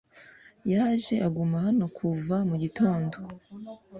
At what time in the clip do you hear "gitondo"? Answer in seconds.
2.63-3.17